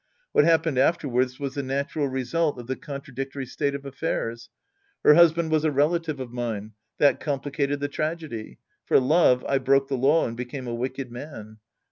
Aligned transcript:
What 0.31 0.45
happened 0.45 0.79
afterwards 0.79 1.39
was 1.39 1.53
the 1.53 1.61
natural 1.61 2.07
result 2.07 2.57
of 2.57 2.65
the 2.65 2.75
contradictoiy 2.75 3.47
state 3.47 3.75
of 3.75 3.85
affairs. 3.85 4.49
Her 5.05 5.13
husband 5.13 5.51
was 5.51 5.63
a 5.63 5.69
relative 5.71 6.19
of 6.19 6.31
mine. 6.33 6.71
That 6.97 7.19
complicated 7.19 7.79
the 7.81 7.87
tragedy. 7.87 8.57
For 8.83 8.99
love, 8.99 9.45
I 9.45 9.59
broke 9.59 9.89
the 9.89 9.97
law 9.97 10.27
and 10.27 10.35
became 10.35 10.65
a 10.65 10.73
wicked 10.73 11.11
man. 11.11 11.57